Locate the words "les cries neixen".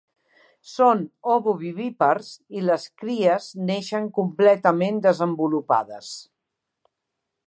2.69-4.09